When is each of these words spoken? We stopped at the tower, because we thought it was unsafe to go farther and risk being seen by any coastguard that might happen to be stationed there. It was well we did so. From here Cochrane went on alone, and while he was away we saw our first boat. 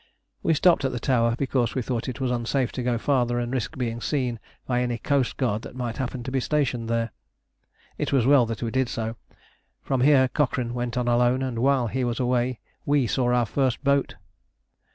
We 0.41 0.55
stopped 0.55 0.83
at 0.83 0.91
the 0.91 0.99
tower, 0.99 1.35
because 1.37 1.75
we 1.75 1.83
thought 1.83 2.09
it 2.09 2.19
was 2.19 2.31
unsafe 2.31 2.71
to 2.71 2.81
go 2.81 2.97
farther 2.97 3.37
and 3.37 3.53
risk 3.53 3.77
being 3.77 4.01
seen 4.01 4.39
by 4.65 4.81
any 4.81 4.97
coastguard 4.97 5.61
that 5.61 5.75
might 5.75 5.97
happen 5.97 6.23
to 6.23 6.31
be 6.31 6.39
stationed 6.39 6.89
there. 6.89 7.11
It 7.99 8.11
was 8.11 8.25
well 8.25 8.47
we 8.47 8.71
did 8.71 8.89
so. 8.89 9.15
From 9.83 10.01
here 10.01 10.27
Cochrane 10.27 10.73
went 10.73 10.97
on 10.97 11.07
alone, 11.07 11.43
and 11.43 11.59
while 11.59 11.85
he 11.85 12.03
was 12.03 12.19
away 12.19 12.59
we 12.83 13.05
saw 13.05 13.31
our 13.31 13.45
first 13.45 13.83
boat. 13.83 14.15